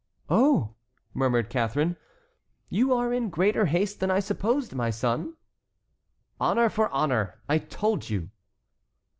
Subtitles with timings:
[0.31, 0.73] "Oh!"
[1.13, 1.95] murmured Catharine;
[2.69, 5.35] "you are in greater haste than I supposed, my son."
[6.39, 8.31] "Honor for honor, I told you."